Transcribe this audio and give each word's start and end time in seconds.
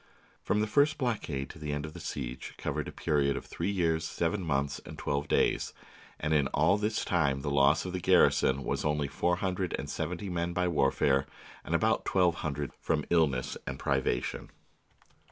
From 0.41 0.61
the 0.61 0.65
first 0.65 0.97
blockade 0.97 1.47
to 1.51 1.59
the 1.59 1.71
end 1.71 1.85
of 1.85 1.93
the 1.93 1.99
siege 1.99 2.55
covered 2.57 2.87
a 2.87 2.91
period 2.91 3.37
of 3.37 3.45
three 3.45 3.69
years, 3.69 4.03
seven 4.03 4.41
months, 4.41 4.81
and 4.83 4.97
twelve 4.97 5.27
days, 5.27 5.75
and 6.19 6.33
in 6.33 6.47
all 6.47 6.79
this 6.79 7.05
time 7.05 7.41
the 7.41 7.51
loss 7.51 7.85
of 7.85 7.93
the 7.93 7.99
garrison 7.99 8.63
was 8.63 8.83
only 8.83 9.07
four 9.07 9.35
hundred 9.35 9.75
and 9.77 9.91
seventy 9.91 10.27
men 10.27 10.53
by 10.53 10.67
warfare 10.67 11.27
and 11.63 11.75
about 11.75 12.03
twelve 12.03 12.37
hundred 12.37 12.71
from 12.79 13.05
illness 13.11 13.57
and 13.67 13.77
privation. 13.77 14.49